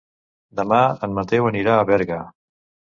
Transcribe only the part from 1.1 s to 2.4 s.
Mateu anirà a Berga.